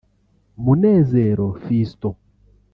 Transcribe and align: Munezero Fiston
Munezero 0.63 1.53
Fiston 1.63 2.15